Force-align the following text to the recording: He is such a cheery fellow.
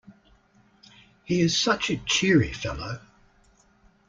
He 1.25 1.41
is 1.41 1.55
such 1.55 1.91
a 1.91 1.97
cheery 1.97 2.51
fellow. 2.53 3.01